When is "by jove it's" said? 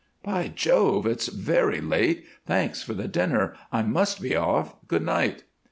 0.23-1.27